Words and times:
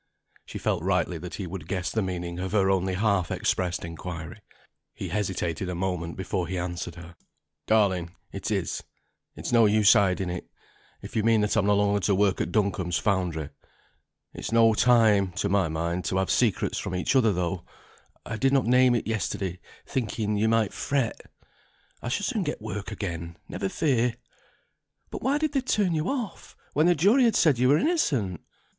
She 0.47 0.57
felt 0.57 0.81
rightly 0.81 1.19
that 1.19 1.35
he 1.35 1.45
would 1.45 1.67
guess 1.67 1.91
the 1.91 2.01
meaning 2.01 2.39
of 2.39 2.53
her 2.53 2.71
only 2.71 2.95
half 2.95 3.29
expressed 3.29 3.85
inquiry. 3.85 4.41
He 4.95 5.09
hesitated 5.09 5.69
a 5.69 5.75
moment 5.75 6.17
before 6.17 6.47
he 6.47 6.57
answered 6.57 6.95
her. 6.95 7.15
"Darling, 7.67 8.15
it 8.31 8.49
is; 8.49 8.81
it's 9.35 9.51
no 9.51 9.67
use 9.67 9.93
hiding 9.93 10.31
it 10.31 10.49
if 11.03 11.15
you 11.15 11.21
mean 11.23 11.41
that 11.41 11.55
I'm 11.55 11.67
no 11.67 11.75
longer 11.75 11.99
to 11.99 12.15
work 12.15 12.41
at 12.41 12.51
Duncombe's 12.51 12.97
foundry. 12.97 13.49
It's 14.33 14.51
no 14.51 14.73
time 14.73 15.33
(to 15.33 15.49
my 15.49 15.67
mind) 15.67 16.03
to 16.05 16.17
have 16.17 16.31
secrets 16.31 16.79
from 16.79 16.95
each 16.95 17.15
other, 17.15 17.31
though 17.31 17.63
I 18.25 18.37
did 18.37 18.53
not 18.53 18.65
name 18.65 18.95
it 18.95 19.05
yesterday, 19.05 19.59
thinking 19.85 20.35
you 20.35 20.49
might 20.49 20.73
fret. 20.73 21.31
I 22.01 22.09
shall 22.09 22.23
soon 22.25 22.41
get 22.41 22.59
work 22.59 22.91
again, 22.91 23.37
never 23.47 23.69
fear." 23.69 24.15
"But 25.11 25.21
why 25.21 25.37
did 25.37 25.51
they 25.53 25.61
turn 25.61 25.93
you 25.93 26.09
off, 26.09 26.57
when 26.73 26.87
the 26.87 26.95
jury 26.95 27.23
had 27.25 27.35
said 27.35 27.59
you 27.59 27.69
were 27.69 27.77
innocent?" 27.77 28.41